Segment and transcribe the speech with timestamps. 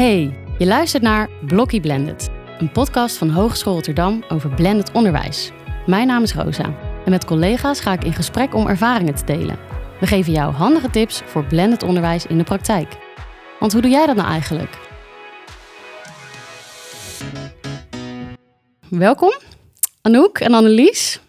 [0.00, 5.50] Hey, je luistert naar Blokkie Blended, een podcast van Hogeschool Rotterdam over blended onderwijs.
[5.86, 6.64] Mijn naam is Rosa
[7.04, 9.58] en met collega's ga ik in gesprek om ervaringen te delen.
[10.00, 12.96] We geven jou handige tips voor blended onderwijs in de praktijk.
[13.58, 14.78] Want hoe doe jij dat nou eigenlijk?
[18.88, 19.32] Welkom,
[20.00, 21.20] Anouk en Annelies.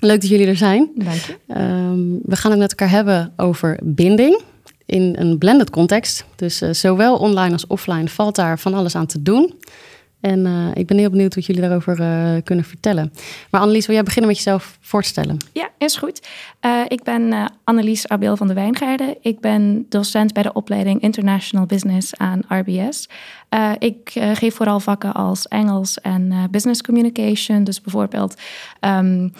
[0.00, 0.90] Leuk dat jullie er zijn.
[0.94, 1.38] Dank je.
[1.46, 4.42] Ehm, we gaan het met elkaar hebben over binding
[4.86, 6.24] in een blended context.
[6.36, 9.54] Dus uh, zowel online als offline valt daar van alles aan te doen.
[10.20, 13.12] En uh, ik ben heel benieuwd wat jullie daarover uh, kunnen vertellen.
[13.50, 15.36] Maar Annelies, wil jij beginnen met jezelf voorstellen?
[15.52, 16.28] Ja, is goed.
[16.88, 19.16] Ik ben Annelies Abel van de Wijngaarden.
[19.20, 23.08] Ik ben docent bij de opleiding International Business aan RBS.
[23.78, 27.64] Ik geef vooral vakken als Engels en Business Communication.
[27.64, 28.40] Dus bijvoorbeeld
[28.80, 29.32] um,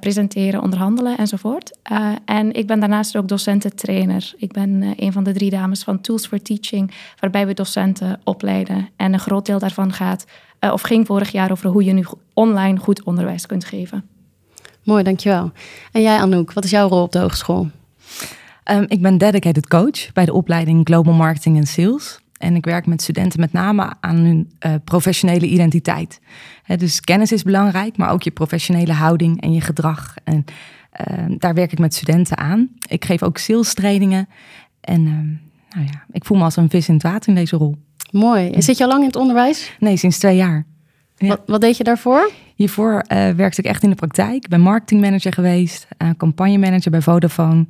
[0.00, 1.78] presenteren, onderhandelen enzovoort.
[2.24, 4.34] en ik ben daarnaast ook docententrainer.
[4.36, 8.88] Ik ben een van de drie dames van Tools for Teaching, waarbij we docenten opleiden.
[8.96, 10.24] En een groot deel daarvan gaat
[10.60, 14.04] uh, of ging vorig jaar over hoe je nu online goed onderwijs kunt geven.
[14.82, 15.52] Mooi, dankjewel.
[15.92, 17.68] En jij Anouk, wat is jouw rol op de hogeschool?
[18.70, 22.20] Um, ik ben dedicated coach bij de opleiding Global Marketing en Sales.
[22.38, 26.20] En ik werk met studenten met name aan hun uh, professionele identiteit.
[26.62, 30.14] He, dus kennis is belangrijk, maar ook je professionele houding en je gedrag.
[30.24, 30.44] En
[31.10, 32.68] uh, daar werk ik met studenten aan.
[32.88, 34.28] Ik geef ook sales trainingen.
[34.80, 35.12] En uh,
[35.76, 37.76] nou ja, ik voel me als een vis in het water in deze rol.
[38.10, 38.50] Mooi.
[38.50, 39.76] En zit je al lang in het onderwijs?
[39.78, 40.66] Nee, sinds twee jaar.
[41.16, 41.28] Ja.
[41.28, 42.30] Wat, wat, deed je daarvoor?
[42.54, 44.34] Hiervoor uh, werkte ik echt in de praktijk.
[44.34, 47.66] Ik ben marketingmanager geweest, uh, campagnemanager bij Vodafone.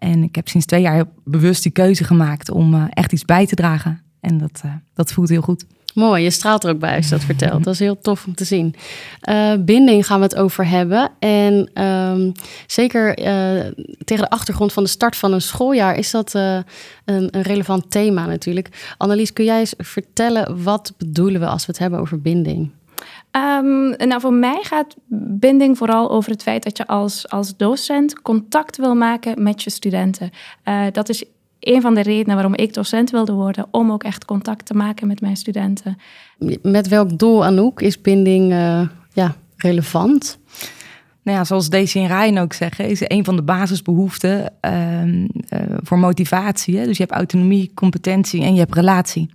[0.00, 3.46] En ik heb sinds twee jaar bewust die keuze gemaakt om uh, echt iets bij
[3.46, 4.00] te dragen.
[4.20, 4.62] En dat,
[4.94, 5.64] dat voelt heel goed.
[5.94, 7.64] Mooi, je straalt er ook bij als je dat vertelt.
[7.64, 8.74] Dat is heel tof om te zien.
[9.28, 11.10] Uh, binding gaan we het over hebben.
[11.18, 12.32] En um,
[12.66, 13.14] zeker
[14.04, 16.64] tegen de achtergrond van de start van een schooljaar is dat een,
[17.04, 18.94] een, relevant thema natuurlijk.
[18.96, 22.70] Annelies, kun jij eens vertellen wat bedoelen we als we het hebben over binding?
[23.32, 24.96] Um, nou, voor mij gaat
[25.38, 29.70] binding vooral over het feit dat je als, als docent contact wil maken met je
[29.70, 30.30] studenten.
[30.92, 31.24] dat is
[31.60, 35.06] een van de redenen waarom ik docent wilde worden, om ook echt contact te maken
[35.06, 35.98] met mijn studenten.
[36.62, 40.38] Met welk doel, Anouk, is binding uh, ja, relevant?
[41.22, 45.18] Nou ja, zoals Daisy en Ryan ook zeggen, is een van de basisbehoeften uh, uh,
[45.82, 46.78] voor motivatie.
[46.78, 46.84] Hè?
[46.84, 49.30] Dus je hebt autonomie, competentie en je hebt relatie.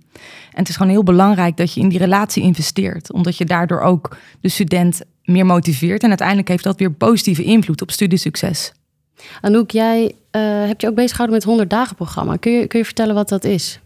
[0.52, 3.80] En het is gewoon heel belangrijk dat je in die relatie investeert, omdat je daardoor
[3.80, 6.02] ook de student meer motiveert.
[6.02, 8.72] En uiteindelijk heeft dat weer positieve invloed op studiesucces.
[9.40, 12.36] Anouk, jij uh, hebt je ook bezig gehouden met 100 dagen programma.
[12.36, 13.80] Kun je, kun je vertellen wat dat is?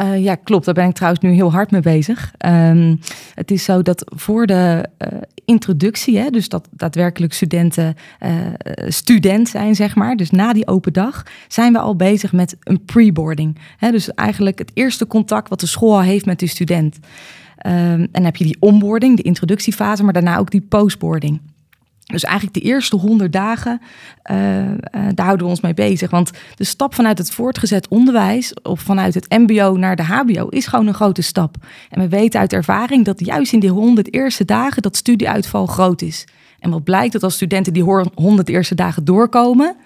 [0.00, 0.64] Uh, ja, klopt.
[0.64, 2.32] Daar ben ik trouwens nu heel hard mee bezig.
[2.46, 3.00] Um,
[3.34, 8.30] het is zo dat voor de uh, introductie, hè, dus dat daadwerkelijk studenten uh,
[8.88, 12.84] student zijn, zeg maar, dus na die open dag, zijn we al bezig met een
[12.84, 13.58] preboarding.
[13.90, 16.98] Dus eigenlijk het eerste contact wat de school al heeft met de student.
[17.66, 21.40] Um, en dan heb je die onboarding, de introductiefase, maar daarna ook die postboarding.
[22.12, 23.80] Dus eigenlijk de eerste honderd dagen,
[24.30, 26.10] uh, uh, daar houden we ons mee bezig.
[26.10, 30.66] Want de stap vanuit het voortgezet onderwijs of vanuit het MBO naar de HBO is
[30.66, 31.56] gewoon een grote stap.
[31.90, 36.02] En we weten uit ervaring dat juist in die honderd eerste dagen dat studieuitval groot
[36.02, 36.24] is.
[36.58, 37.82] En wat blijkt dat als studenten die
[38.14, 39.76] honderd eerste dagen doorkomen,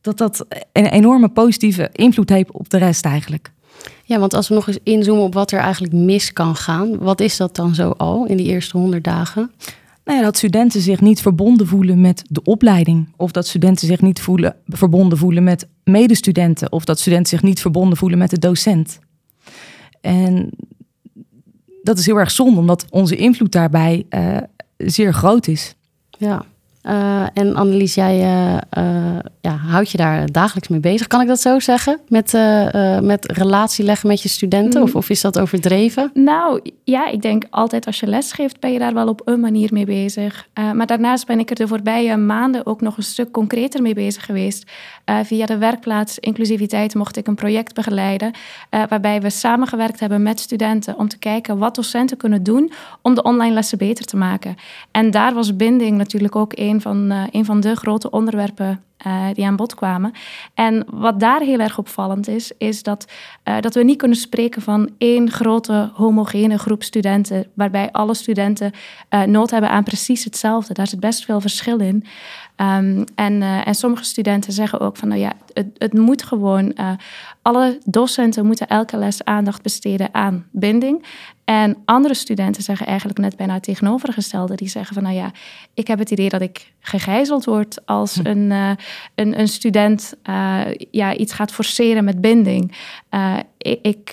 [0.00, 3.50] dat dat een enorme positieve invloed heeft op de rest eigenlijk.
[4.04, 7.20] Ja, want als we nog eens inzoomen op wat er eigenlijk mis kan gaan, wat
[7.20, 9.50] is dat dan zo al in die eerste honderd dagen?
[10.06, 13.08] Nou ja, dat studenten zich niet verbonden voelen met de opleiding.
[13.16, 16.72] Of dat studenten zich niet voelen, verbonden voelen met medestudenten.
[16.72, 18.98] Of dat studenten zich niet verbonden voelen met de docent.
[20.00, 20.50] En
[21.82, 24.36] dat is heel erg zonde, omdat onze invloed daarbij uh,
[24.76, 25.74] zeer groot is.
[26.18, 26.44] Ja,
[27.32, 31.06] en Annelies, jij uh, ja, houdt je daar dagelijks mee bezig.
[31.06, 32.00] Kan ik dat zo zeggen?
[32.08, 32.32] Met,
[33.02, 34.80] met relatie leggen met je studenten?
[34.80, 34.86] Mm.
[34.86, 36.10] Of, of is dat overdreven?
[36.14, 39.40] Nou ja, ik denk altijd als je les geeft, ben je daar wel op een
[39.40, 40.48] manier mee bezig.
[40.74, 44.24] maar daarnaast ben ik er de voorbije maanden ook nog een stuk concreter mee bezig
[44.24, 44.70] geweest.
[45.22, 48.30] via de werkplaats inclusiviteit mocht ik een project begeleiden.
[48.70, 52.72] waarbij we samengewerkt hebben met studenten om te kijken wat docenten kunnen doen
[53.02, 54.56] om de online lessen beter te maken.
[54.90, 59.26] En daar was binding natuurlijk ook een van, uh, een van de grote onderwerpen uh,
[59.32, 60.12] die aan bod kwamen.
[60.54, 63.12] En wat daar heel erg opvallend is, is dat,
[63.44, 68.72] uh, dat we niet kunnen spreken van één grote homogene groep studenten, waarbij alle studenten
[69.26, 70.74] nood hebben aan precies hetzelfde.
[70.74, 72.04] Daar zit best veel verschil in.
[72.60, 76.74] Um, en, en sommige studenten zeggen ook van, nou ja, het, het moet gewoon,
[77.42, 81.04] alle docenten moeten elke les aandacht besteden aan binding.
[81.44, 84.54] En andere studenten zeggen eigenlijk net bijna het tegenovergestelde.
[84.54, 85.30] Die zeggen van, nou ja,
[85.74, 88.26] ik heb het idee dat ik gegijzeld word als hm.
[88.26, 88.70] een, uh,
[89.14, 90.14] een, een student
[90.90, 92.76] ja, iets gaat forceren met binding.
[93.58, 94.12] ik, ik,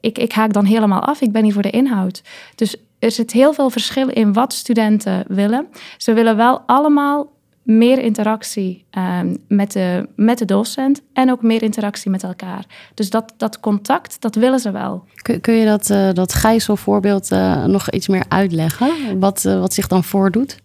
[0.00, 1.20] ik, ik haak dan helemaal af.
[1.20, 2.22] Ik ben hier voor de inhoud.
[2.54, 5.66] Dus er zit heel veel verschil in wat studenten willen.
[5.96, 7.31] Ze willen wel allemaal
[7.62, 12.66] meer interactie um, met, de, met de docent en ook meer interactie met elkaar.
[12.94, 15.04] Dus dat, dat contact, dat willen ze wel.
[15.14, 19.18] Kun, kun je dat, uh, dat Gijzel-voorbeeld uh, nog iets meer uitleggen?
[19.20, 20.60] Wat, uh, wat zich dan voordoet?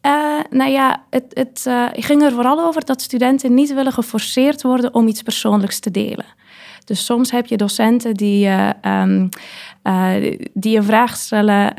[0.49, 5.07] nou ja, het, het ging er vooral over dat studenten niet willen geforceerd worden om
[5.07, 6.25] iets persoonlijks te delen.
[6.85, 8.49] Dus soms heb je docenten die,
[8.81, 9.29] um,
[10.53, 11.73] die een vraag stellen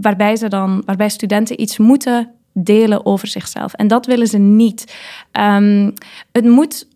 [0.00, 3.72] waarbij, ze dan, waarbij studenten iets moeten delen over zichzelf.
[3.72, 4.96] En dat willen ze niet.
[5.32, 5.92] Um,
[6.32, 6.86] het moet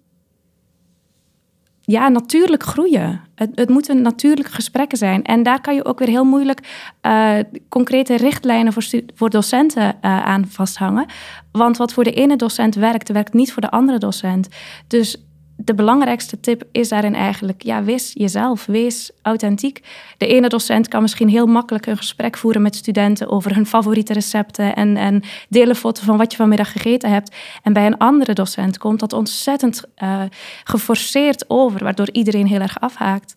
[1.81, 3.21] ja, natuurlijk groeien.
[3.35, 5.25] Het, het moeten natuurlijke gesprekken zijn.
[5.25, 6.61] En daar kan je ook weer heel moeilijk
[7.03, 7.39] uh,
[7.69, 11.07] concrete richtlijnen voor, voor docenten uh, aan vasthangen.
[11.53, 14.49] Want wat voor de ene docent werkt, werkt niet voor de andere docent.
[14.87, 15.17] Dus
[15.57, 19.81] de belangrijkste tip is daarin eigenlijk, ja, wees jezelf, wees authentiek.
[20.17, 24.13] De ene docent kan misschien heel makkelijk een gesprek voeren met studenten over hun favoriete
[24.13, 27.37] recepten en, en delen foto van wat je vanmiddag gegeten hebt.
[27.63, 30.23] En bij een andere docent komt dat ontzettend uh,
[30.65, 33.37] geforceerd over, waardoor iedereen heel erg afhaakt.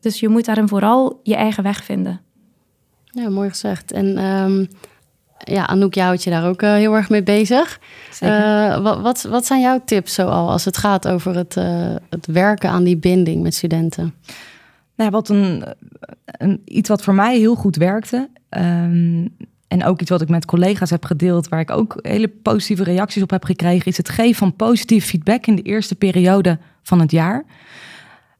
[0.00, 2.20] Dus je moet daarin vooral je eigen weg vinden.
[3.04, 3.92] Ja, mooi gezegd.
[3.92, 4.68] En um
[5.46, 7.80] ja, Anouk, jou houdt je daar ook uh, heel erg mee bezig.
[8.22, 12.26] Uh, wat, wat, wat, zijn jouw tips zoal als het gaat over het, uh, het
[12.26, 14.14] werken aan die binding met studenten?
[14.96, 15.64] Nou, wat een,
[16.24, 18.28] een, iets wat voor mij heel goed werkte.
[18.50, 19.36] Um,
[19.68, 23.22] en ook iets wat ik met collega's heb gedeeld, waar ik ook hele positieve reacties
[23.22, 27.10] op heb gekregen, is het geven van positief feedback in de eerste periode van het
[27.10, 27.44] jaar.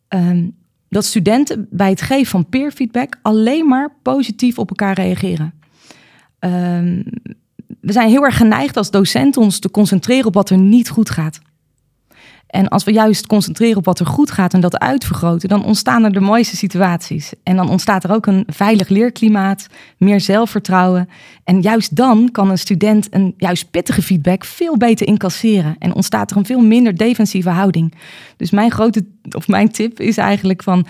[0.09, 0.55] Um,
[0.89, 5.55] dat studenten bij het geven van peer feedback alleen maar positief op elkaar reageren.
[6.47, 7.05] Um,
[7.81, 11.11] we zijn heel erg geneigd als docent ons te concentreren op wat er niet goed
[11.11, 11.41] gaat.
[12.47, 16.05] En als we juist concentreren op wat er goed gaat en dat uitvergroten, dan ontstaan
[16.05, 17.33] er de mooiste situaties.
[17.43, 19.67] En dan ontstaat er ook een veilig leerklimaat,
[19.99, 21.09] meer zelfvertrouwen.
[21.45, 25.77] En juist dan kan een student een juist pittige feedback veel beter incasseren.
[25.79, 27.95] En ontstaat er een veel minder defensieve houding.
[28.37, 29.07] Dus mijn grote,
[29.37, 30.87] of mijn tip is eigenlijk van,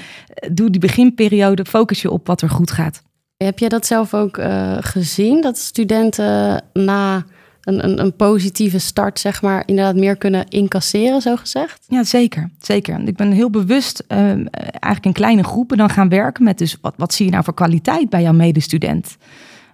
[0.52, 3.02] doe die beginperiode, focus je op wat er goed gaat.
[3.36, 5.40] Heb jij dat zelf ook uh, gezien?
[5.40, 7.24] Dat studenten na
[7.62, 11.84] een, een, een, positieve start, zeg maar, inderdaad meer kunnen incasseren, zo gezegd?
[11.88, 12.50] Ja, zeker.
[12.58, 13.08] Zeker.
[13.08, 16.94] Ik ben heel bewust uh, eigenlijk in kleine groepen dan gaan werken met dus wat,
[16.96, 19.16] wat zie je nou voor kwaliteit bij jouw medestudent?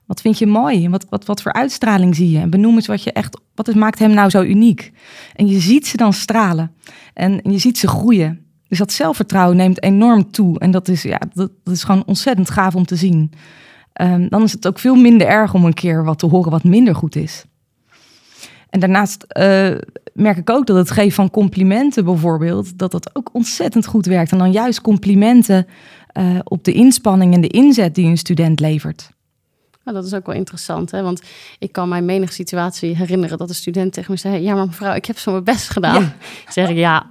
[0.06, 0.88] Wat vind je mooi?
[0.88, 2.38] Wat, wat, wat voor uitstraling zie je?
[2.38, 4.93] En benoem eens wat je echt, wat maakt hem nou zo uniek?
[5.35, 6.73] En je ziet ze dan stralen
[7.14, 8.51] en je ziet ze groeien.
[8.72, 10.58] Dus dat zelfvertrouwen neemt enorm toe.
[10.58, 13.32] En dat is, ja, dat, is gewoon ontzettend gaaf om te zien.
[14.00, 16.64] Um, dan is het ook veel minder erg om een keer wat te horen wat
[16.64, 17.44] minder goed is.
[18.70, 19.70] En daarnaast uh,
[20.12, 24.32] merk ik ook dat het geven van complimenten bijvoorbeeld, dat dat ook ontzettend goed werkt.
[24.32, 25.66] En dan juist complimenten
[26.18, 29.10] uh, op de inspanning en de inzet die een student levert.
[29.84, 31.02] Nou, dat is ook wel interessant, hè?
[31.02, 31.23] want
[31.58, 34.94] ik kan mij menig situatie herinneren dat een student tegen me zei: Ja, maar mevrouw,
[34.94, 36.02] ik heb zo mijn best gedaan.
[36.02, 36.52] Ja.
[36.52, 37.06] zeg ik ja,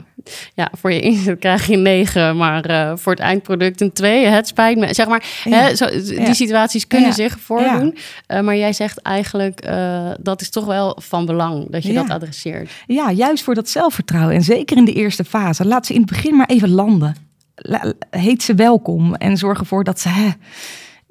[0.54, 4.26] ja, voor je inzet krijg je negen, maar uh, voor het eindproduct een twee.
[4.26, 4.94] Het spijt me.
[4.94, 5.58] Zeg maar, ja.
[5.58, 5.90] hè, zo,
[6.26, 7.98] die situaties kunnen zich voordoen.
[8.28, 12.10] Uh, maar jij zegt eigenlijk, uh, dat is toch wel van belang dat je dat
[12.10, 12.72] adresseert.
[12.88, 14.36] Ja, juist voor dat zelfvertrouwen.
[14.36, 15.66] En zeker in de eerste fase.
[15.66, 17.16] Laat ze in het begin maar even landen.
[17.56, 20.10] La, heet ze welkom en zorg ervoor dat ze...
[20.10, 20.30] Hè,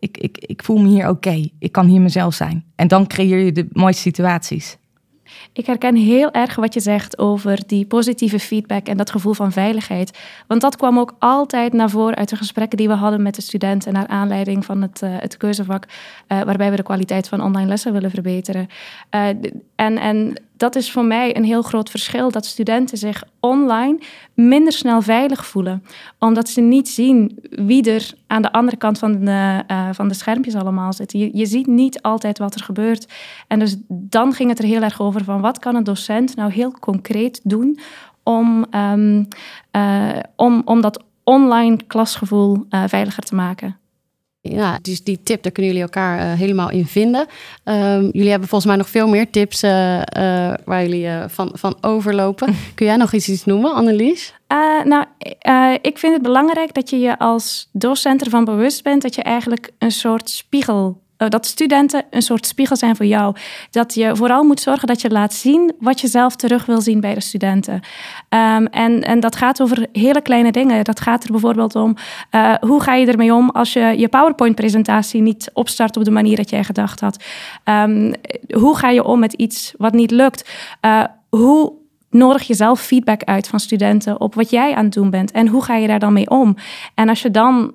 [0.01, 1.49] ik, ik, ik voel me hier oké.
[1.59, 2.65] Ik kan hier mezelf zijn.
[2.77, 4.79] En dan creëer je de mooiste situaties.
[5.53, 9.53] Ik herken heel erg wat je zegt over die positieve feedback en dat gevoel van
[9.53, 10.19] veiligheid.
[10.47, 13.43] Want dat kwam ook altijd naar voren uit de gesprekken die we hadden met de
[13.43, 15.85] studenten naar aanleiding van het, uh, het keuzevak,
[16.29, 18.67] uh, waarbij we de kwaliteit van online lessen willen verbeteren.
[19.15, 19.27] Uh,
[19.75, 23.99] en, en dat is voor mij een heel groot verschil, dat studenten zich online
[24.35, 25.85] minder snel veilig voelen.
[26.19, 30.15] Omdat ze niet zien wie er aan de andere kant van de, uh, van de
[30.15, 31.13] schermpjes allemaal zit.
[31.13, 33.13] Je, ziet niet altijd wat er gebeurt.
[33.47, 36.53] En dus dan ging het er heel erg over van wat kan een docent nou
[36.53, 37.79] heel concreet doen
[38.23, 39.29] om, um,
[39.77, 43.80] uh, om, om dat online klasgevoel uh, veiliger te maken.
[44.43, 47.27] Ja, dus die tip, daar kunnen jullie elkaar uh, helemaal in vinden.
[47.65, 50.03] Um, jullie hebben volgens mij nog veel meer tips uh, uh,
[50.65, 52.55] waar jullie van, van overlopen.
[52.75, 54.35] Kun jij nog iets, iets noemen, Annelies?
[54.85, 55.05] nou,
[55.83, 59.71] ik vind het belangrijk dat je je als docent ervan bewust bent dat je eigenlijk
[59.79, 63.37] een soort spiegel eh, dat studenten een soort spiegel zijn voor jou.
[63.71, 67.01] Dat je vooral moet zorgen dat je laat zien wat je zelf terug wil zien
[67.01, 67.75] bij de studenten.
[67.75, 70.85] Um, en, en dat gaat over hele kleine dingen.
[70.85, 71.97] Dat gaat er bijvoorbeeld om
[72.31, 76.37] uh, hoe ga je ermee om als je je PowerPoint-presentatie niet opstart op de manier
[76.37, 77.25] dat jij gedacht had.
[77.65, 78.13] Um,
[78.55, 80.51] hoe ga je om met iets wat niet lukt?
[80.85, 81.73] Uh, hoe
[82.11, 85.65] nodig jezelf feedback uit van studenten op wat jij aan het doen bent en hoe
[85.65, 86.57] ga je daar dan mee om.
[86.95, 87.73] En als je dan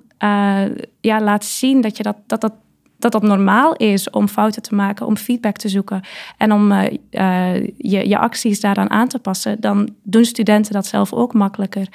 [1.02, 2.54] ja, laat zien dat je dat, dat, dat
[2.98, 6.02] dat dat normaal is om fouten te maken, om feedback te zoeken
[6.38, 6.84] en om uh,
[7.78, 11.88] je, je acties daaraan aan te passen, dan doen studenten dat zelf ook makkelijker.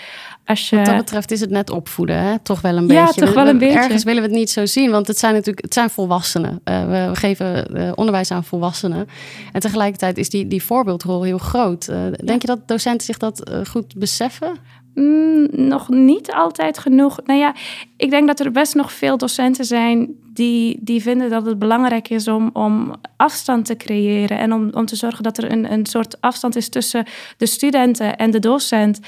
[0.44, 0.76] Als je...
[0.76, 2.38] Wat dat betreft is het net opvoeden, hè?
[2.38, 3.02] toch wel een beetje.
[3.02, 3.78] Ja, toch wel een beetje.
[3.78, 6.60] Ergens willen we het niet zo zien, want het zijn natuurlijk het zijn volwassenen.
[6.64, 9.08] Uh, we, we, geven onderwijs aan volwassenen.
[9.52, 11.86] En tegelijkertijd is die, die voorbeeldrol heel groot.
[12.24, 14.58] denk je dat docenten zich dat goed beseffen?
[14.94, 17.20] Mm, nog niet altijd genoeg.
[17.24, 17.54] Nou ja,
[17.96, 22.08] ik denk dat er best nog veel docenten zijn die, die vinden dat het belangrijk
[22.08, 25.86] is om, om afstand te creëren en om, om te zorgen dat er een, een
[25.86, 27.04] soort afstand is tussen
[27.36, 29.00] de studenten en de docent.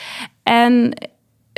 [0.43, 0.95] En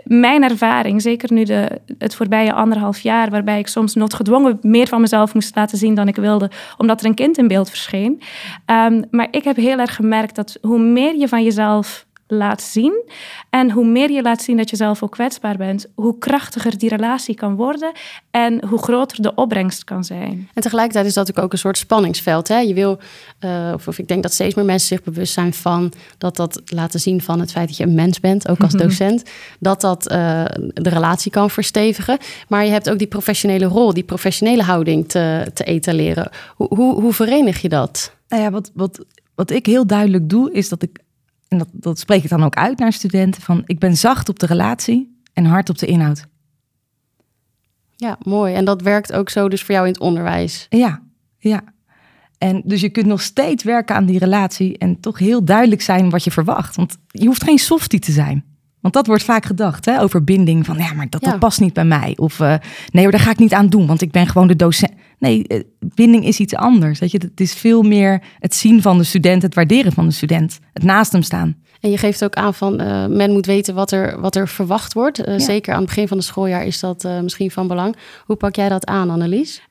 [0.04, 5.00] mijn ervaring, zeker nu de, het voorbije anderhalf jaar, waarbij ik soms noodgedwongen meer van
[5.00, 8.22] mezelf moest laten zien dan ik wilde, omdat er een kind in beeld verscheen.
[8.66, 13.02] Um, maar ik heb heel erg gemerkt dat hoe meer je van jezelf laat zien.
[13.50, 16.88] En hoe meer je laat zien dat je zelf ook kwetsbaar bent, hoe krachtiger die
[16.88, 17.92] relatie kan worden
[18.30, 20.48] en hoe groter de opbrengst kan zijn.
[20.54, 22.48] En tegelijkertijd is dat ook een soort spanningsveld.
[22.48, 22.58] Hè?
[22.58, 22.98] Je wil,
[23.40, 26.62] uh, of, of, ik denk dat steeds meer mensen zich bewust zijn van dat dat
[26.64, 29.22] laten zien van het feit dat je een mens bent, ook als docent,
[29.58, 32.18] dat dat uh, de relatie kan verstevigen.
[32.48, 36.30] Maar je hebt ook die professionele rol, die professionele houding te, te etaleren.
[36.56, 38.12] Hoe, hoe, hoe verenig je dat?
[38.28, 39.04] Nou ja, wat, wat,
[39.34, 41.03] wat ik heel duidelijk doe, is dat ik
[41.54, 44.38] en dat, dat spreek ik dan ook uit naar studenten, van ik ben zacht op
[44.38, 46.26] de relatie en hard op de inhoud.
[47.96, 48.54] Ja, mooi.
[48.54, 50.66] En dat werkt ook zo dus voor jou in het onderwijs?
[50.68, 51.02] Ja,
[51.38, 51.62] ja.
[52.38, 56.10] En dus je kunt nog steeds werken aan die relatie en toch heel duidelijk zijn
[56.10, 56.76] wat je verwacht.
[56.76, 58.44] Want je hoeft geen softie te zijn.
[58.80, 60.66] Want dat wordt vaak gedacht hè, over binding.
[60.66, 62.12] Van ja, maar dat, dat past niet bij mij.
[62.16, 62.54] Of uh,
[62.90, 64.92] nee, daar ga ik niet aan doen, want ik ben gewoon de docent.
[65.18, 66.98] Nee, uh, binding is iets anders.
[66.98, 70.12] Dat je, het is veel meer het zien van de student, het waarderen van de
[70.12, 71.56] student, het naast hem staan.
[71.80, 74.92] En je geeft ook aan van uh, men moet weten wat er, wat er verwacht
[74.92, 75.16] wordt.
[75.16, 75.38] Ja.
[75.38, 77.96] Zeker aan het begin van het schooljaar is dat misschien van belang.
[78.24, 79.62] Hoe pak jij dat aan, Annelies?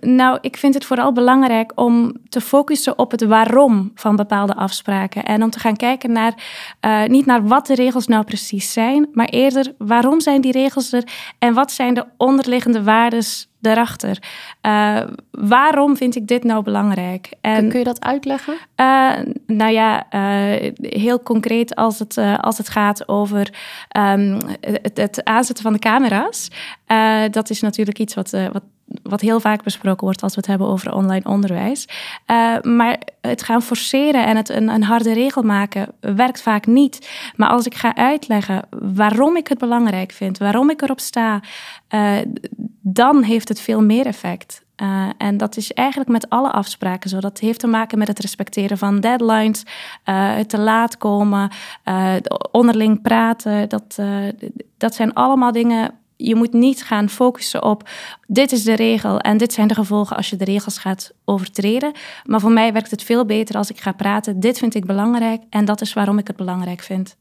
[0.00, 5.24] Nou, ik vind het vooral belangrijk om te focussen op het waarom van bepaalde afspraken.
[5.24, 6.34] En om te gaan kijken naar,
[7.06, 10.92] niet naar wat de regels nou precies precies zijn, maar eerder waarom zijn die regels
[10.92, 11.04] er
[11.38, 14.18] en wat zijn de onderliggende waardes daarachter.
[14.62, 17.32] Uh, waarom vind ik dit nou belangrijk?
[17.40, 18.54] En, Kun je dat uitleggen?
[18.76, 19.12] Uh,
[19.46, 23.52] nou ja, uh, heel concreet als het, als het gaat over
[23.98, 26.50] um, het, het, aanzetten van de camera's.
[27.30, 28.62] dat is natuurlijk iets wat, wat
[29.02, 31.88] wat heel vaak besproken wordt als we het hebben over online onderwijs.
[32.26, 37.10] Uh, maar het gaan forceren en het een, een, harde regel maken werkt vaak niet.
[37.36, 41.40] Maar als ik ga uitleggen waarom ik het belangrijk vind, waarom ik erop sta,
[41.94, 42.16] uh,
[42.80, 44.62] dan heeft het veel meer effect.
[44.82, 47.20] Uh, en dat is eigenlijk met alle afspraken zo.
[47.20, 49.62] Dat heeft te maken met het respecteren van deadlines,
[50.04, 51.50] het te laat komen,
[52.50, 53.68] onderling praten.
[53.68, 53.98] Dat,
[54.76, 57.88] dat zijn allemaal dingen je moet niet gaan focussen op
[58.26, 61.92] dit is de regel en dit zijn de gevolgen als je de regels gaat overtreden.
[62.24, 64.40] Maar voor mij werkt het veel beter als ik ga praten.
[64.40, 67.16] Dit vind ik belangrijk en dat is waarom ik het belangrijk vind.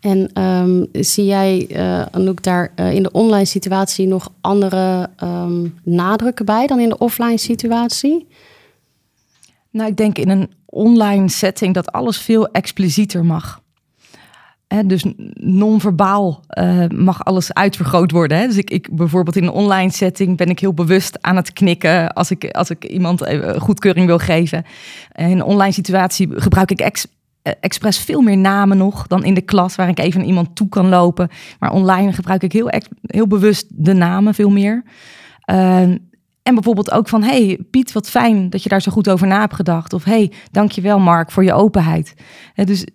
[0.00, 5.78] En um, zie jij, uh, Anouk, daar uh, in de online situatie nog andere um,
[5.82, 8.26] nadrukken bij dan in de offline situatie?
[9.70, 13.62] Nou, ik denk in een online setting dat alles veel explicieter mag.
[14.86, 18.38] Dus non-verbaal uh, mag alles uitvergroot worden.
[18.38, 18.46] Hè?
[18.46, 22.12] Dus ik, ik bijvoorbeeld in een online setting ben ik heel bewust aan het knikken
[22.12, 24.64] als ik, als ik iemand goedkeuring wil geven.
[25.14, 27.06] In een online situatie gebruik ik ex,
[27.42, 30.68] eh, expres veel meer namen nog dan in de klas, waar ik even iemand toe
[30.68, 31.28] kan lopen.
[31.58, 32.70] Maar online gebruik ik heel,
[33.02, 34.82] heel bewust de namen veel meer.
[35.50, 35.80] Uh,
[36.42, 39.40] en bijvoorbeeld ook van, hey Piet, wat fijn dat je daar zo goed over na
[39.40, 39.92] hebt gedacht.
[39.92, 42.14] Of hey, dankjewel Mark voor je openheid.
[42.54, 42.86] dus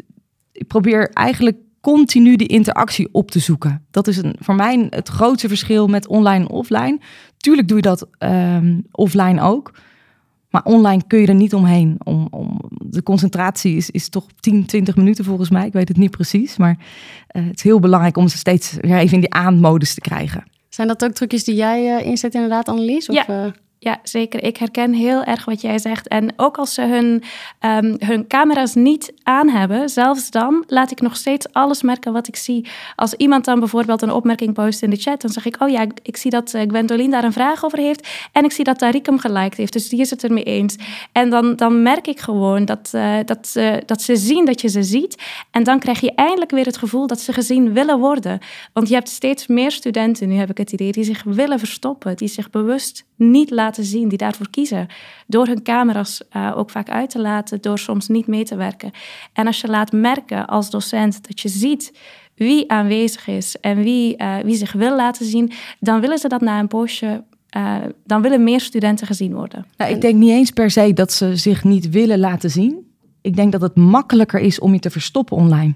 [0.54, 3.86] ik probeer eigenlijk continu die interactie op te zoeken.
[3.92, 7.00] Dat is een, voor mij het grootste verschil met online en offline.
[7.38, 9.72] Tuurlijk doe je dat um, offline ook.
[10.50, 11.96] Maar online kun je er niet omheen.
[12.04, 15.66] Om, om, de concentratie is, is toch 10, 20 minuten volgens mij.
[15.66, 16.58] Ik weet het niet precies.
[16.58, 16.78] Maar
[17.32, 20.44] uh, het is heel belangrijk om ze steeds weer even in die aanmodus te krijgen.
[20.70, 23.10] Zijn dat ook trucjes die jij uh, inzet inderdaad, Annelies?
[23.10, 23.54] Of, ja.
[23.84, 24.44] Ja, zeker.
[24.44, 26.08] Ik herken heel erg wat jij zegt.
[26.08, 27.24] En ook als ze hun,
[27.62, 32.28] um, hun camera's niet aan hebben, zelfs dan laat ik nog steeds alles merken wat
[32.28, 32.68] ik zie.
[32.96, 35.86] Als iemand dan bijvoorbeeld een opmerking post in de chat, dan zeg ik: Oh ja,
[36.02, 38.08] ik zie dat uh, Gwendoline daar een vraag over heeft.
[38.32, 39.74] En ik zie dat Tariq hem geliked heeft.
[39.74, 40.76] Dus die is het ermee eens.
[41.12, 43.54] En dan, dan merk ik gewoon dat, uh, dat,
[43.86, 45.24] dat ze zien dat je ze ziet.
[45.52, 48.40] En dan krijg je eindelijk weer het gevoel dat ze gezien willen worden.
[48.74, 52.16] Want je hebt steeds meer studenten, nu heb ik het idee, die zich willen verstoppen,
[52.16, 54.88] die zich bewust niet laten zien, die daarvoor kiezen.
[55.28, 58.92] Door hun camera's uh, ook vaak uit te laten, door soms niet mee te werken.
[59.34, 61.94] En als je laat merken als docent dat je ziet
[62.36, 66.42] wie aanwezig is en wie, uh, wie zich wil laten zien, dan willen ze dat
[66.42, 67.24] na een poosje
[67.58, 67.76] uh,
[68.06, 69.66] dan willen meer studenten gezien worden.
[69.78, 72.92] Nou, ik denk niet eens per se dat ze zich niet willen laten zien.
[73.22, 75.74] Ik denk dat het makkelijker is om je te verstoppen online.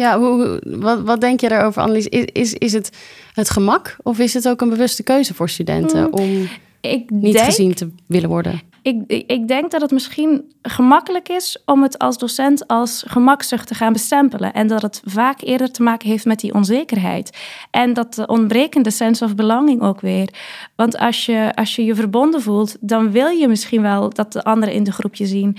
[0.00, 0.18] Ja.
[0.18, 2.06] Hoe, wat, wat denk je daarover, Annelies?
[2.06, 2.90] Is, is, is het
[3.34, 6.48] het gemak of is het ook een bewuste keuze voor studenten mm, om
[6.80, 8.60] ik niet denk, gezien te willen worden?
[8.82, 13.74] ik, ik denk dat het misschien gemakkelijk is om het als docent als gemakzucht te
[13.74, 14.52] gaan bestempelen.
[14.52, 17.36] En dat het vaak eerder te maken heeft met die onzekerheid.
[17.70, 20.28] En dat de ontbrekende sense of belonging ook weer.
[20.76, 24.44] Want als je, als je je verbonden voelt, dan wil je misschien wel dat de
[24.44, 25.56] anderen in de groep je zien.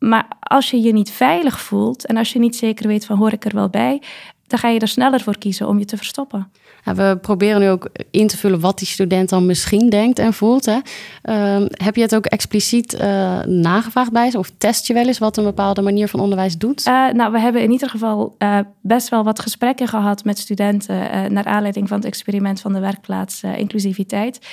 [0.00, 3.32] Maar als je je niet veilig voelt en als je niet zeker weet van hoor
[3.32, 4.02] ik er wel bij,
[4.46, 6.52] dan ga je er sneller voor kiezen om je te verstoppen.
[6.94, 10.64] We proberen nu ook in te vullen wat die student dan misschien denkt en voelt.
[10.64, 10.78] Hè.
[11.24, 14.38] Uh, heb je het ook expliciet uh, nagevraagd bij ze?
[14.38, 16.86] Of test je wel eens wat een bepaalde manier van onderwijs doet?
[16.86, 21.32] Uh, nou, we hebben in ieder geval eh, best wel wat gesprekken gehad met studenten...
[21.32, 24.46] naar aanleiding van het experiment van de werkplaats inclusiviteit.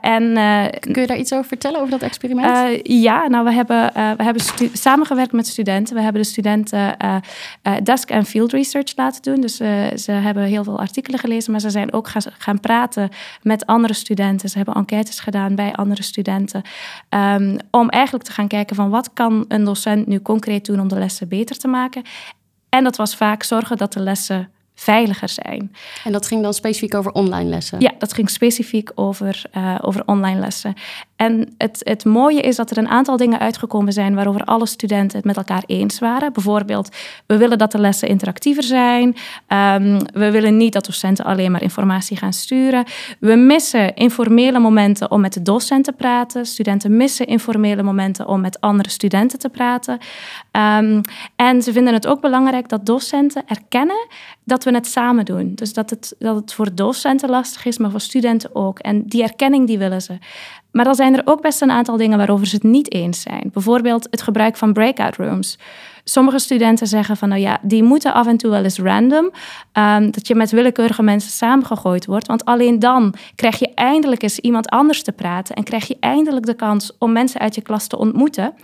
[0.00, 0.32] en,
[0.80, 2.80] Kun je daar iets over vertellen, over dat experiment?
[2.82, 4.42] ja, nou, we hebben, we hebben
[4.72, 5.94] samengewerkt met studenten.
[5.94, 6.96] We hebben de studenten
[7.82, 9.40] desk- en field research laten doen.
[9.40, 9.56] Dus
[10.04, 13.08] ze hebben heel veel artikelen gelezen maar ze zijn ook gaan, gaan praten
[13.42, 14.48] met andere studenten.
[14.48, 16.62] Ze hebben enquêtes gedaan bij andere studenten.
[17.10, 20.88] Um, om eigenlijk te gaan kijken van wat kan een docent nu concreet doen om
[20.88, 22.02] de lessen beter te maken.
[22.68, 25.72] En dat was vaak zorgen dat de lessen veiliger zijn.
[26.04, 27.80] En dat ging dan specifiek over online lessen?
[27.80, 30.74] Ja, dat ging specifiek over, uh, over online lessen.
[31.16, 35.16] En het, het mooie is dat er een aantal dingen uitgekomen zijn waarover alle studenten
[35.16, 36.32] het met elkaar eens waren.
[36.32, 36.96] Bijvoorbeeld,
[37.26, 39.06] we willen dat de lessen interactiever zijn.
[39.48, 42.84] Um, we willen niet dat docenten alleen maar informatie gaan sturen.
[43.20, 46.46] We missen informele momenten om met de docent te praten.
[46.46, 49.98] Studenten missen informele momenten om met andere studenten te praten.
[50.52, 51.00] Um,
[51.36, 54.06] en ze vinden het ook belangrijk dat docenten erkennen
[54.44, 55.54] dat we het samen doen.
[55.54, 58.78] Dus dat het, dat het voor docenten lastig is, maar voor studenten ook.
[58.78, 60.18] En die erkenning die willen ze.
[60.76, 63.50] Maar dan zijn er ook best een aantal dingen waarover ze het niet eens zijn.
[63.52, 65.58] Bijvoorbeeld het gebruik van breakout rooms.
[66.04, 69.30] Sommige studenten zeggen van, nou ja, die moeten af en toe wel eens random.
[69.72, 72.26] Um, dat je met willekeurige mensen samengegooid wordt.
[72.26, 75.54] Want alleen dan krijg je eindelijk eens iemand anders te praten.
[75.54, 78.54] En krijg je eindelijk de kans om mensen uit je klas te ontmoeten.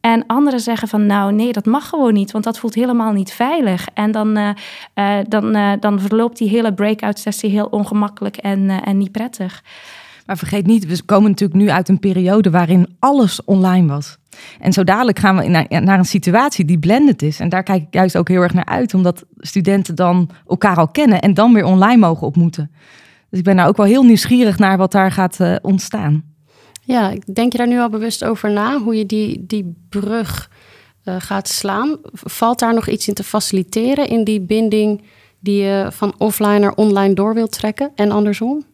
[0.00, 3.32] En anderen zeggen van nou nee, dat mag gewoon niet, want dat voelt helemaal niet
[3.32, 3.86] veilig.
[3.94, 4.48] En dan, uh,
[4.94, 9.62] uh, dan, uh, dan verloopt die hele breakout sessie heel ongemakkelijk en, en niet prettig.
[10.28, 14.16] Maar vergeet niet, we komen natuurlijk nu uit een periode waarin alles online was.
[14.60, 17.40] En zo dadelijk gaan we naar, een situatie die blended is.
[17.40, 20.88] En daar kijk ik juist ook heel erg naar uit, omdat studenten dan elkaar al
[20.88, 22.70] kennen en dan weer online mogen ontmoeten.
[23.30, 26.24] Dus ik ben daar ook wel heel nieuwsgierig naar wat daar gaat ontstaan.
[26.82, 30.50] Ja, denk je daar nu al bewust over na, hoe je die, die brug
[31.04, 31.96] uh, gaat slaan?
[32.12, 35.02] Valt daar nog iets in te faciliteren in die binding
[35.40, 38.64] die je van offline naar online door wilt trekken en andersom?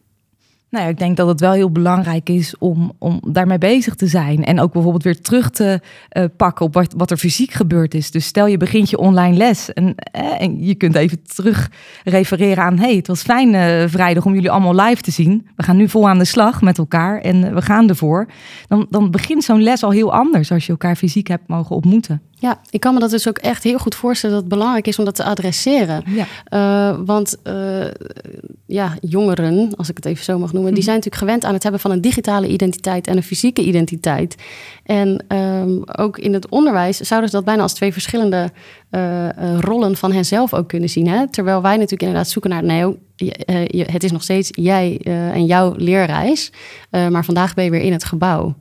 [0.69, 4.07] Nou ja, ik denk dat het wel heel belangrijk is om, om daarmee bezig te
[4.07, 4.43] zijn.
[4.45, 5.79] En ook bijvoorbeeld weer terug te
[6.17, 8.11] uh, pakken op wat, wat er fysiek gebeurd is.
[8.11, 11.71] Dus stel je begint je online les en, eh, en je kunt even terug
[12.03, 12.79] refereren aan...
[12.79, 15.47] hey, het was fijn uh, vrijdag om jullie allemaal live te zien.
[15.55, 18.27] We gaan nu vol aan de slag met elkaar en we gaan ervoor.
[18.67, 22.21] Dan, dan begint zo'n les al heel anders als je elkaar fysiek hebt mogen ontmoeten.
[22.39, 24.99] Ja, ik kan me dat dus ook echt heel goed voorstellen dat het belangrijk is
[24.99, 26.03] om dat te adresseren.
[26.05, 26.25] Ja.
[26.49, 27.85] Uh, want uh,
[28.65, 30.91] ja, jongeren, als ik het even zo mag noemen, die mhm.
[30.91, 34.35] zijn natuurlijk gewend aan het hebben van een digitale identiteit en een fysieke identiteit.
[34.83, 38.51] En um, ook in het onderwijs zouden ze dat bijna als twee verschillende
[38.91, 39.27] uh,
[39.59, 41.07] rollen van henzelf ook kunnen zien.
[41.07, 41.29] Hè?
[41.29, 42.97] Terwijl wij natuurlijk inderdaad zoeken naar, nee,
[43.85, 44.99] het is nog steeds jij
[45.33, 46.51] en jouw leerreis,
[46.89, 48.55] maar vandaag ben je weer in het gebouw.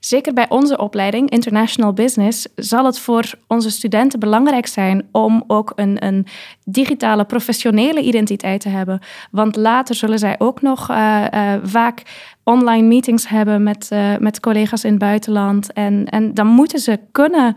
[0.00, 5.72] Zeker bij onze opleiding, International Business, zal het voor onze studenten belangrijk zijn om ook
[5.74, 6.26] een, een
[6.64, 9.00] digitale, professionele identiteit te hebben.
[9.30, 12.02] Want later zullen zij ook nog uh, uh, vaak
[12.50, 15.72] online meetings hebben met, uh, met collega's in het buitenland.
[15.72, 17.54] En, en dan moeten ze kunnen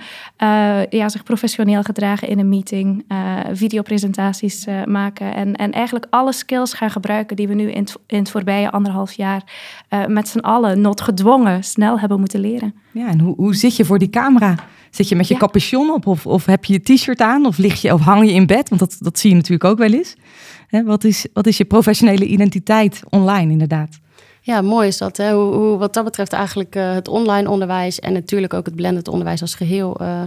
[0.89, 3.05] ja, zich professioneel gedragen in een meeting,
[3.53, 8.17] videopresentaties maken en, en eigenlijk alle skills gaan gebruiken die we nu in het, in
[8.17, 9.43] het voorbije anderhalf jaar
[10.07, 12.73] met z'n allen noodgedwongen snel hebben moeten leren.
[12.91, 14.55] Ja, en hoe, hoe zit je voor die camera?
[14.89, 17.81] Zit je met je capuchon op of, of heb je je t-shirt aan of, lig
[17.81, 18.69] je, of hang je in bed?
[18.69, 20.15] Want dat, dat zie je natuurlijk ook wel eens.
[20.85, 23.99] wat, is, wat is je professionele identiteit online inderdaad?
[24.45, 25.17] Ja, mooi is dat.
[25.17, 25.33] Hè?
[25.33, 29.07] Hoe, hoe, wat dat betreft eigenlijk uh, het online onderwijs en natuurlijk ook het blended
[29.07, 30.21] onderwijs als geheel uh,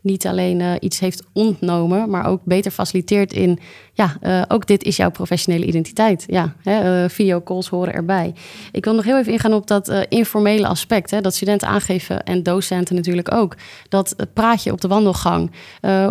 [0.00, 3.58] niet alleen uh, iets heeft ontnomen, maar ook beter faciliteert in,
[3.92, 4.16] ja,
[4.48, 6.24] ook dit is jouw professionele identiteit.
[6.26, 7.08] Ja, hè?
[7.10, 8.34] videocalls horen erbij.
[8.72, 11.20] Ik wil nog heel even ingaan op dat informele aspect, hè?
[11.20, 13.56] dat studenten aangeven en docenten natuurlijk ook.
[13.88, 15.50] Dat praatje op de wandelgang.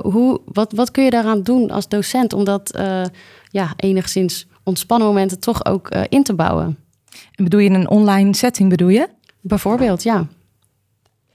[0.01, 2.79] hoe, wat, wat kun je daaraan doen als docent om dat
[3.51, 6.77] ja, enigszins ontspannen momenten toch ook in te bouwen?
[7.35, 9.07] Bedoel je een online setting, bedoel je?
[9.41, 10.27] Bijvoorbeeld, ja.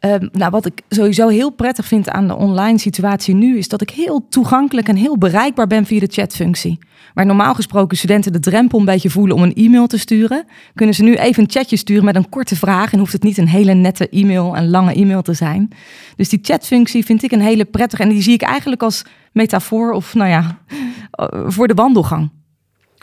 [0.04, 3.80] Uh, nou, wat ik sowieso heel prettig vind aan de online situatie nu, is dat
[3.80, 6.78] ik heel toegankelijk en heel bereikbaar ben via de chatfunctie.
[7.14, 10.94] Waar normaal gesproken studenten de drempel een beetje voelen om een e-mail te sturen, kunnen
[10.94, 13.48] ze nu even een chatje sturen met een korte vraag en hoeft het niet een
[13.48, 15.68] hele nette e-mail, en lange e-mail te zijn.
[16.16, 19.92] Dus die chatfunctie vind ik een hele prettige en die zie ik eigenlijk als metafoor
[19.92, 20.58] of nou ja,
[21.54, 22.30] voor de wandelgang.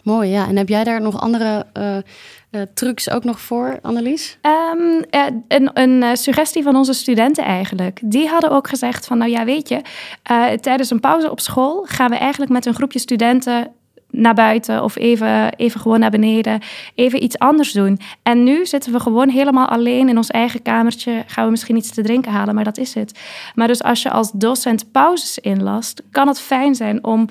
[0.03, 0.47] Mooi, ja.
[0.47, 1.97] En heb jij daar nog andere uh,
[2.51, 4.37] uh, trucs ook nog voor, Annelies?
[4.41, 5.03] Um,
[5.47, 7.99] een, een uh, suggestie van onze studenten eigenlijk.
[8.03, 9.81] Die hadden ook gezegd van, nou ja, weet je,
[10.59, 13.71] tijdens een pauze op school gaan we eigenlijk met een groepje studenten
[14.11, 16.61] naar buiten of even, even gewoon naar beneden,
[16.95, 17.99] even iets anders doen.
[18.23, 21.91] En nu zitten we gewoon helemaal alleen in ons eigen kamertje, gaan we misschien iets
[21.91, 23.19] te drinken halen, maar dat is het.
[23.55, 27.27] Maar dus als je als docent pauzes inlast, kan het fijn zijn om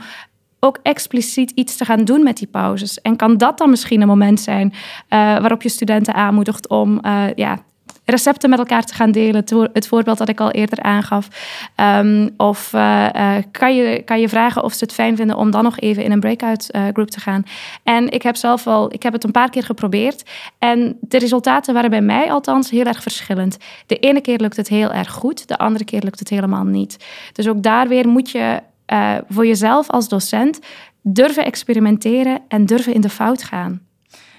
[0.60, 3.00] ook expliciet iets te gaan doen met die pauzes.
[3.00, 7.24] En kan dat dan misschien een moment zijn uh, waarop je studenten aanmoedigt om uh,
[7.34, 7.58] ja,
[8.04, 9.44] recepten met elkaar te gaan delen.
[9.72, 11.28] Het voorbeeld dat ik al eerder aangaf.
[11.76, 15.62] Um, of uh, kan, je, kan je vragen of ze het fijn vinden om dan
[15.62, 17.42] nog even in een breakout uh, group te gaan.
[17.82, 20.30] En ik heb zelf al, ik heb het een paar keer geprobeerd.
[20.58, 23.56] En de resultaten waren bij mij althans heel erg verschillend.
[23.86, 27.04] De ene keer lukt het heel erg goed, de andere keer lukt het helemaal niet.
[27.32, 28.60] Dus ook daar weer moet je
[28.92, 30.58] uh, voor jezelf als docent
[31.02, 33.80] durven experimenteren en durven in de fout gaan.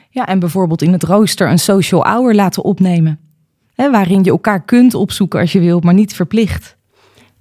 [0.10, 3.20] Ja, en bijvoorbeeld in het rooster een social hour laten opnemen.
[3.74, 6.78] Hè, waarin je elkaar kunt opzoeken als je wilt, maar niet verplicht.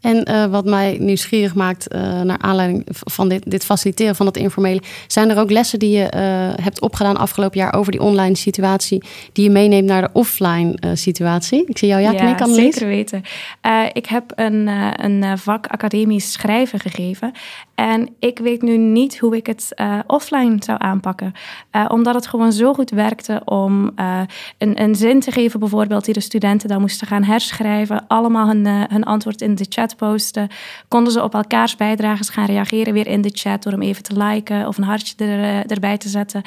[0.01, 4.37] En uh, wat mij nieuwsgierig maakt uh, naar aanleiding van dit, dit, faciliteren van dat
[4.37, 8.37] informele, zijn er ook lessen die je uh, hebt opgedaan afgelopen jaar over die online
[8.37, 11.65] situatie, die je meeneemt naar de offline situatie?
[11.67, 13.23] Ik zie jou ja, knikken, Ja, zeker weten.
[13.93, 14.67] ik heb een,
[15.05, 17.33] een vak academisch schrijven gegeven
[17.81, 19.75] en ik weet nu niet hoe ik het
[20.07, 21.33] offline zou aanpakken,
[21.89, 23.91] omdat het gewoon zo goed werkte om
[24.59, 28.67] een, een zin te geven bijvoorbeeld die de studenten dan moesten gaan herschrijven, allemaal hun,
[28.67, 30.49] hun antwoord in de chat posten,
[30.89, 34.17] konden ze op elkaars bijdrages gaan reageren weer in de chat door hem even te
[34.17, 36.43] liken of een hartje er, eh, erbij te zetten.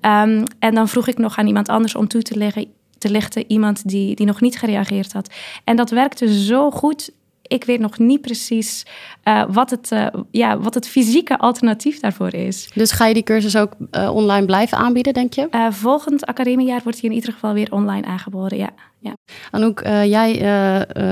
[0.00, 2.66] Um, en dan vroeg ik nog aan iemand anders om toe te leggen
[2.98, 5.34] te lichten, iemand die, die nog niet gereageerd had.
[5.64, 7.10] En dat werkte zo goed
[7.48, 8.86] ik weet nog niet precies
[9.24, 12.68] uh, wat, het, uh, ja, wat het fysieke alternatief daarvoor is.
[12.74, 15.68] Dus ga je die cursus ook uh, online blijven aanbieden, denk je?
[15.70, 18.70] volgend academiejaar wordt die in ieder geval weer online aangeboden, ja.
[18.98, 19.12] ja.
[19.50, 20.38] Anouk, jij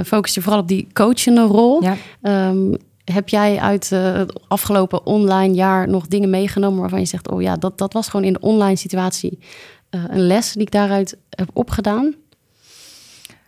[0.05, 1.83] focust je vooral op die coachende rol.
[1.83, 1.97] Ja.
[2.49, 7.43] Um, heb jij uit het afgelopen online jaar nog dingen meegenomen waarvan je zegt: Oh
[7.43, 9.39] ja, dat, dat was gewoon in de online situatie
[9.91, 12.15] een les die ik daaruit heb opgedaan?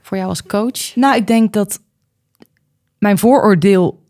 [0.06, 0.94] Voor jou als coach?
[0.94, 1.80] Nou, ik denk dat
[2.98, 4.04] mijn vooroordeel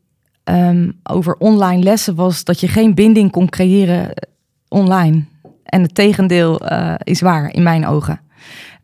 [0.45, 4.11] um, over online lessen was dat je geen binding kon creëren
[4.69, 5.25] online.
[5.65, 8.21] En het tegendeel uh, is waar in mijn ogen.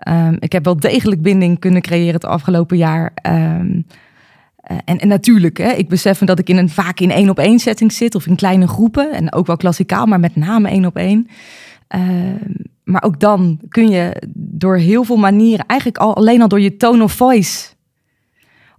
[0.08, 3.12] Um, ik heb wel degelijk binding kunnen creëren het afgelopen jaar.
[3.26, 3.86] Um,
[4.70, 7.38] uh, en, en, natuurlijk, hè, ik besef dat ik in een, vaak in één op
[7.38, 9.12] één setting zit of in kleine groepen.
[9.12, 11.28] En ook wel klassikaal, maar met name één op één.
[12.84, 16.76] maar ook dan kun je door heel veel manieren, eigenlijk al, alleen al door je
[16.76, 17.70] tone of voice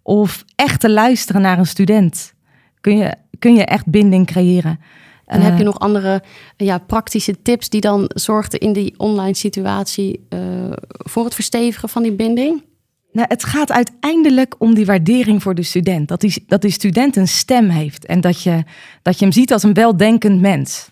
[0.03, 2.33] of echt te luisteren naar een student,
[2.81, 4.79] kun je, kun je echt binding creëren.
[5.25, 6.23] En heb je eh, nog andere
[6.57, 10.39] ja, praktische tips die dan zorgden in die online situatie uh,
[10.87, 12.63] voor het verstevigen van die binding?
[13.11, 16.07] Nou, het gaat uiteindelijk om die waardering voor de student.
[16.07, 18.63] Dat die, dat die student een stem heeft en dat je,
[19.01, 20.89] dat je hem ziet als een weldenkend mens.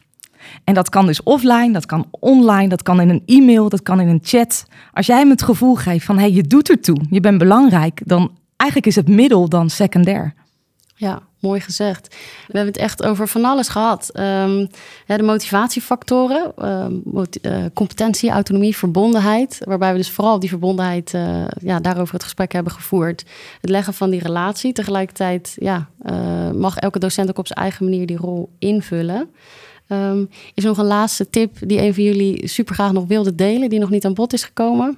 [0.63, 4.00] En dat kan dus offline, dat kan online, dat kan in een e-mail, dat kan
[4.00, 4.65] in een chat.
[4.93, 8.32] Als jij hem het gevoel geeft van hey, je doet ertoe, je bent belangrijk, dan
[8.62, 10.34] eigenlijk is het middel dan secundair.
[10.95, 12.08] Ja, mooi gezegd.
[12.47, 14.10] We hebben het echt over van alles gehad.
[15.06, 16.54] Ja, de motivatiefactoren,
[17.41, 19.58] uh, competentie, autonomie, verbondenheid.
[19.63, 23.26] Waarbij we dus vooral die verbondenheid, uh, ja, daarover het gesprek hebben gevoerd.
[23.62, 24.74] Het leggen van die relatie.
[24.74, 29.30] Tegelijkertijd ja, uh, mag elke docent ook op zijn eigen manier die rol invullen.
[29.88, 33.69] Um, is nog een laatste tip die een van jullie super graag nog wilde delen,
[33.69, 34.97] die nog niet aan bod is gekomen?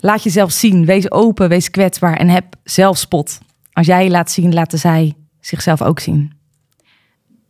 [0.00, 0.84] Laat jezelf zien.
[0.84, 3.38] Wees open, wees kwetsbaar en heb zelfspot.
[3.72, 6.38] Als jij je laat zien, laten zij zichzelf ook zien.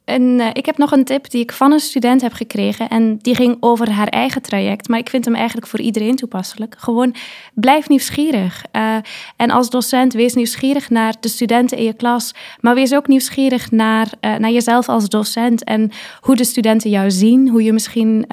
[0.04, 2.88] En, ik heb nog een tip die ik van een student heb gekregen.
[2.88, 4.88] En die ging over haar eigen traject.
[4.88, 6.74] Maar ik vind hem eigenlijk voor iedereen toepasselijk.
[6.78, 7.14] Gewoon
[7.54, 8.64] blijf nieuwsgierig.
[8.72, 8.96] Uh,
[9.36, 12.34] en als docent, wees nieuwsgierig naar de studenten in je klas.
[12.60, 15.64] Maar wees ook nieuwsgierig naar, uh, naar jezelf als docent.
[15.64, 17.48] En hoe de studenten jou zien.
[17.48, 18.26] Hoe je misschien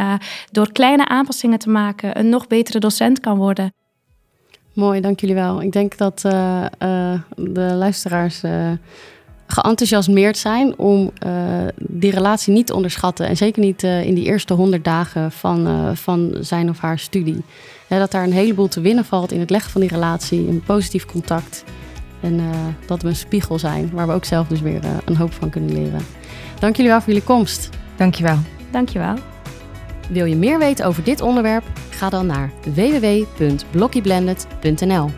[0.51, 3.71] door kleine aanpassingen te maken een nog betere docent kan worden.
[4.77, 5.61] Mooi, dank jullie wel.
[5.61, 8.41] Ik denk dat de luisteraars
[9.47, 11.31] geenthousiasmeerd zijn om uh,
[11.77, 13.27] die relatie niet te onderschatten.
[13.27, 16.99] En zeker niet uh, in die eerste honderd dagen van, uh, van zijn of haar
[16.99, 17.43] studie.
[17.87, 20.63] Ja, dat daar een heleboel te winnen valt in het leggen van die relatie, in
[20.63, 21.63] positief contact.
[22.21, 22.41] En
[22.85, 25.73] dat we een spiegel zijn, waar we ook zelf dus weer een hoop van kunnen
[25.73, 26.01] leren.
[26.59, 27.69] Dank jullie wel voor jullie komst.
[27.95, 28.37] Dank je wel.
[28.71, 29.36] Dank je wel.
[30.09, 31.63] Wil je meer weten over dit onderwerp?
[31.89, 35.09] Ga dan naar www.blockyblended.nl.